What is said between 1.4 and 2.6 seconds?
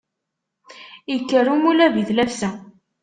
umulab i tlafsa.